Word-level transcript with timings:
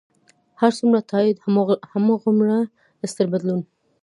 هر 0.61 0.71
څومره 0.79 0.99
تایید، 1.11 1.37
هغومره 2.23 2.57
ستر 3.11 3.25
بدلون. 3.33 3.61